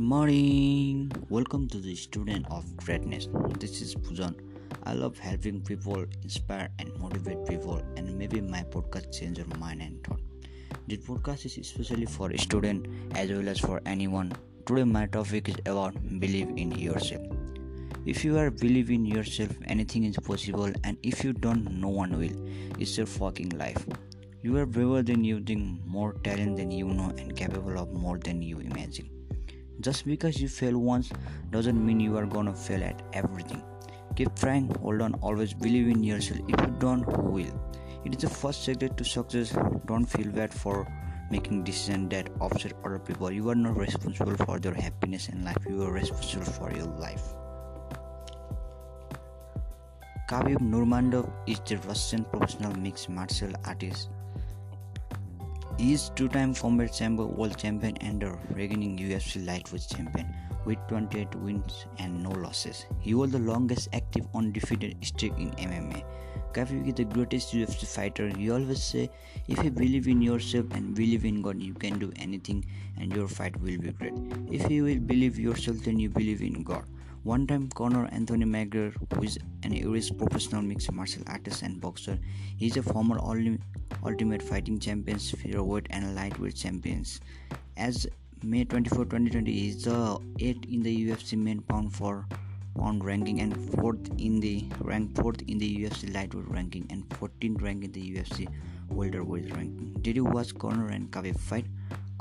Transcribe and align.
morning. 0.00 1.12
Welcome 1.28 1.68
to 1.68 1.78
the 1.78 1.94
Student 1.94 2.46
of 2.50 2.76
Greatness. 2.78 3.28
This 3.60 3.80
is 3.80 3.94
Pujan. 3.94 4.34
I 4.82 4.94
love 4.94 5.16
helping 5.20 5.60
people, 5.60 6.04
inspire 6.24 6.68
and 6.80 6.90
motivate 6.98 7.46
people, 7.46 7.80
and 7.96 8.18
maybe 8.18 8.40
my 8.40 8.64
podcast 8.64 9.16
change 9.16 9.38
your 9.38 9.46
mind 9.60 9.82
and 9.82 10.02
thought. 10.02 10.18
This 10.88 10.98
podcast 10.98 11.46
is 11.46 11.58
especially 11.58 12.06
for 12.06 12.36
student 12.38 12.88
as 13.14 13.30
well 13.30 13.48
as 13.48 13.60
for 13.60 13.80
anyone. 13.86 14.32
Today 14.66 14.82
my 14.82 15.06
topic 15.06 15.48
is 15.48 15.54
about 15.60 15.94
believe 16.18 16.50
in 16.56 16.72
yourself. 16.72 17.22
If 18.04 18.24
you 18.24 18.36
are 18.38 18.50
believe 18.50 18.90
in 18.90 19.06
yourself, 19.06 19.52
anything 19.66 20.02
is 20.02 20.16
possible, 20.16 20.72
and 20.82 20.96
if 21.04 21.22
you 21.22 21.32
don't, 21.32 21.70
no 21.70 21.88
one 21.88 22.18
will. 22.18 22.36
It's 22.80 22.96
your 22.96 23.06
fucking 23.06 23.50
life. 23.50 23.86
You 24.42 24.56
are 24.56 24.66
braver 24.66 25.02
than 25.04 25.22
you 25.22 25.40
think, 25.40 25.86
more 25.86 26.14
talent 26.24 26.56
than 26.56 26.72
you 26.72 26.88
know, 26.88 27.12
and 27.16 27.36
capable 27.36 27.78
of 27.78 27.92
more 27.92 28.18
than 28.18 28.42
you 28.42 28.58
imagine. 28.58 29.21
Just 29.82 30.06
because 30.06 30.40
you 30.40 30.46
fail 30.46 30.78
once 30.78 31.10
doesn't 31.50 31.84
mean 31.84 31.98
you 31.98 32.16
are 32.16 32.24
gonna 32.24 32.54
fail 32.54 32.84
at 32.84 33.02
everything. 33.14 33.62
Keep 34.14 34.36
trying, 34.36 34.68
hold 34.76 35.02
on, 35.02 35.14
always 35.14 35.52
believe 35.54 35.88
in 35.88 36.04
yourself. 36.04 36.38
If 36.48 36.60
you 36.60 36.76
don't, 36.78 37.02
who 37.02 37.22
will? 37.22 37.60
It 38.04 38.14
is 38.14 38.22
the 38.22 38.30
first 38.30 38.64
secret 38.64 38.96
to 38.96 39.04
success. 39.04 39.50
Don't 39.86 40.06
feel 40.06 40.30
bad 40.30 40.54
for 40.54 40.86
making 41.32 41.64
decisions 41.64 42.10
that 42.10 42.30
upset 42.40 42.74
other 42.84 43.00
people. 43.00 43.32
You 43.32 43.50
are 43.50 43.56
not 43.56 43.76
responsible 43.76 44.36
for 44.46 44.60
their 44.60 44.74
happiness 44.74 45.28
in 45.28 45.44
life. 45.44 45.56
You 45.68 45.82
are 45.82 45.92
responsible 45.92 46.44
for 46.44 46.72
your 46.72 46.86
life. 46.86 47.24
Khabib 50.30 50.58
Nurmagomedov 50.60 51.28
is 51.48 51.58
the 51.66 51.78
Russian 51.88 52.24
professional 52.24 52.72
mixed 52.78 53.08
martial 53.08 53.50
artist 53.64 54.10
is 55.90 56.10
two-time 56.14 56.54
combat 56.54 56.94
sambo 56.94 57.24
world 57.26 57.56
champion 57.58 57.96
and 58.02 58.22
the 58.22 58.28
reigning 58.54 58.96
UFC 58.96 59.44
lightweight 59.44 59.86
champion 59.88 60.32
with 60.64 60.78
28 60.88 61.34
wins 61.36 61.86
and 61.98 62.22
no 62.22 62.30
losses. 62.30 62.86
He 63.00 63.14
was 63.14 63.32
the 63.32 63.40
longest 63.40 63.88
active 63.92 64.28
undefeated 64.32 64.96
streak 65.04 65.32
in 65.38 65.50
MMA. 65.52 66.04
Khabib 66.52 66.86
is 66.86 66.94
the 66.94 67.04
greatest 67.04 67.52
UFC 67.52 67.84
fighter. 67.86 68.28
He 68.28 68.50
always 68.50 68.80
say, 68.80 69.10
if 69.48 69.64
you 69.64 69.70
believe 69.72 70.06
in 70.06 70.22
yourself 70.22 70.66
and 70.72 70.94
believe 70.94 71.24
in 71.24 71.42
God, 71.42 71.60
you 71.60 71.74
can 71.74 71.98
do 71.98 72.12
anything 72.16 72.64
and 72.98 73.12
your 73.12 73.26
fight 73.26 73.60
will 73.60 73.78
be 73.78 73.90
great. 73.90 74.14
If 74.50 74.70
you 74.70 74.84
will 74.84 75.00
believe 75.00 75.36
yourself, 75.36 75.78
then 75.78 75.98
you 75.98 76.10
believe 76.10 76.42
in 76.42 76.62
God. 76.62 76.84
One 77.24 77.46
time 77.46 77.68
Conor 77.68 78.08
Anthony 78.10 78.44
McGregor, 78.44 78.94
who 79.14 79.22
is 79.22 79.38
an 79.62 79.72
Irish 79.72 80.10
professional 80.18 80.60
mixed 80.60 80.90
martial 80.90 81.22
artist 81.28 81.62
and 81.62 81.80
boxer, 81.80 82.18
he 82.56 82.66
is 82.66 82.76
a 82.76 82.82
former 82.82 83.16
Ultimate 84.04 84.42
Fighting 84.42 84.80
Champions, 84.80 85.30
featherweight 85.30 85.86
and 85.90 86.16
lightweight 86.16 86.56
champions. 86.56 87.20
As 87.76 88.08
May 88.42 88.64
24, 88.64 89.04
2020, 89.04 89.52
he 89.52 89.68
is 89.68 89.84
the 89.84 90.18
8th 90.40 90.72
in 90.72 90.82
the 90.82 91.10
UFC 91.10 91.38
main 91.38 91.60
pound 91.60 91.94
for 91.94 92.26
pound 92.76 93.04
ranking 93.04 93.40
and 93.40 93.54
4th 93.54 94.20
in 94.20 94.40
the 94.40 94.64
rank 94.80 95.12
4th 95.14 95.48
in 95.48 95.58
the 95.58 95.84
UFC 95.84 96.12
lightweight 96.12 96.48
ranking 96.48 96.88
and 96.90 97.08
14th 97.10 97.62
rank 97.62 97.84
in 97.84 97.92
the 97.92 98.16
UFC 98.16 98.48
welterweight 98.88 99.54
ranking. 99.54 99.92
Did 100.00 100.16
you 100.16 100.24
watch 100.24 100.58
Conor 100.58 100.88
and 100.88 101.08
Khabib 101.12 101.38
fight? 101.38 101.66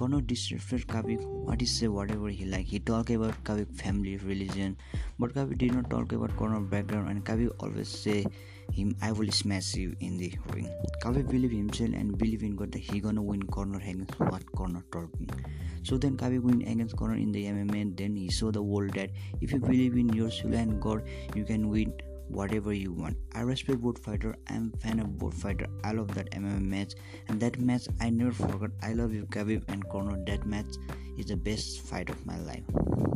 Conor 0.00 0.22
disrespect 0.22 0.86
Khabib 0.86 1.22
what 1.46 1.60
he 1.60 1.66
say 1.66 1.86
whatever 1.86 2.30
he 2.30 2.46
like. 2.46 2.64
He 2.64 2.78
talk 2.78 3.10
about 3.10 3.34
Khabib 3.44 3.74
family, 3.80 4.16
religion, 4.16 4.78
but 5.18 5.34
Khabib 5.34 5.58
did 5.58 5.74
not 5.74 5.90
talk 5.90 6.12
about 6.12 6.34
Conor 6.38 6.60
background 6.60 7.10
and 7.10 7.22
Khabib 7.22 7.50
always 7.60 7.90
say 7.90 8.24
him 8.72 8.96
I 9.02 9.12
will 9.12 9.30
smash 9.30 9.74
you 9.74 9.94
in 10.00 10.16
the 10.16 10.32
ring. 10.54 10.70
Khabib 11.02 11.28
believe 11.28 11.50
himself 11.50 11.90
and 11.92 12.16
believe 12.16 12.42
in 12.42 12.56
God 12.56 12.72
that 12.72 12.78
he 12.78 13.00
gonna 13.00 13.20
win 13.20 13.42
Conor 13.42 13.76
against 13.76 14.18
what 14.18 14.50
Conor 14.52 14.82
talking. 14.90 15.28
So 15.82 15.98
then 15.98 16.16
Khabib 16.16 16.44
win 16.44 16.62
against 16.62 16.96
Conor 16.96 17.16
in 17.16 17.30
the 17.32 17.44
MMA. 17.44 17.94
Then 17.94 18.16
he 18.16 18.30
show 18.30 18.50
the 18.50 18.62
world 18.62 18.94
that 18.94 19.10
if 19.42 19.52
you 19.52 19.60
believe 19.60 19.98
in 19.98 20.08
yourself 20.14 20.54
and 20.54 20.80
God, 20.80 21.02
you 21.34 21.44
can 21.44 21.68
win 21.68 21.92
whatever 22.30 22.72
you 22.72 22.92
want. 22.92 23.16
I 23.34 23.40
respect 23.40 23.80
both 23.80 23.98
fighter. 23.98 24.34
I'm 24.48 24.72
fan 24.82 25.00
of 25.00 25.18
both 25.18 25.34
fighter. 25.34 25.66
I 25.84 25.92
love 25.92 26.14
that 26.14 26.30
MMA 26.30 26.60
match 26.62 26.94
and 27.28 27.40
that 27.40 27.58
match 27.60 27.88
I 28.00 28.10
never 28.10 28.32
forgot. 28.32 28.70
I 28.82 28.92
love 28.92 29.12
you 29.12 29.26
Khabib 29.26 29.64
and 29.68 29.88
Conor. 29.88 30.18
That 30.26 30.46
match 30.46 30.76
is 31.18 31.26
the 31.26 31.36
best 31.36 31.82
fight 31.82 32.08
of 32.08 32.24
my 32.24 32.38
life. 32.38 32.62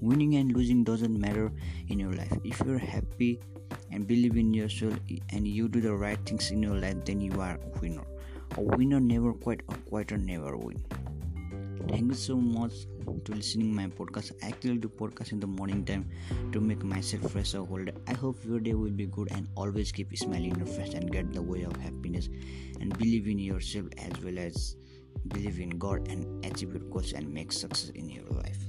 Winning 0.00 0.36
and 0.36 0.52
losing 0.56 0.82
doesn't 0.82 1.18
matter 1.18 1.52
in 1.88 1.98
your 1.98 2.12
life. 2.12 2.32
If 2.42 2.60
you're 2.64 2.78
happy 2.78 3.40
and 3.90 4.06
believe 4.06 4.36
in 4.36 4.52
yourself 4.54 4.94
and 5.30 5.46
you 5.46 5.68
do 5.68 5.80
the 5.80 5.94
right 5.94 6.18
things 6.24 6.50
in 6.50 6.62
your 6.62 6.76
life, 6.76 7.04
then 7.04 7.20
you 7.20 7.40
are 7.40 7.58
a 7.62 7.78
winner. 7.80 8.04
A 8.56 8.60
winner 8.60 9.00
never 9.00 9.32
quit. 9.32 9.62
A 9.68 9.74
quitter 9.74 10.18
never 10.18 10.56
win. 10.56 10.82
Thank 11.88 12.08
you 12.10 12.14
so 12.14 12.36
much 12.36 12.72
to 13.24 13.32
listening 13.32 13.74
my 13.74 13.86
podcast. 13.86 14.32
I 14.42 14.48
actually 14.48 14.78
do 14.78 14.88
podcast 14.88 15.32
in 15.32 15.40
the 15.40 15.46
morning 15.46 15.84
time 15.84 16.08
to 16.52 16.60
make 16.60 16.82
myself 16.82 17.30
fresh 17.32 17.54
or 17.54 17.66
whole 17.66 17.84
I 18.06 18.14
hope 18.14 18.44
your 18.44 18.60
day 18.60 18.74
will 18.74 18.90
be 19.02 19.06
good 19.06 19.30
and 19.32 19.48
always 19.56 19.92
keep 19.92 20.16
smiling 20.16 20.56
your 20.56 20.66
face 20.66 20.94
and 20.94 21.10
get 21.12 21.32
the 21.32 21.42
way 21.42 21.62
of 21.62 21.76
happiness 21.76 22.28
and 22.80 22.96
believe 22.98 23.26
in 23.28 23.38
yourself 23.38 23.86
as 23.98 24.22
well 24.24 24.38
as 24.38 24.76
believe 25.28 25.60
in 25.60 25.70
God 25.78 26.08
and 26.08 26.44
achieve 26.44 26.72
your 26.74 26.84
goals 26.96 27.12
and 27.12 27.32
make 27.32 27.52
success 27.52 27.90
in 27.90 28.08
your 28.08 28.24
life. 28.30 28.61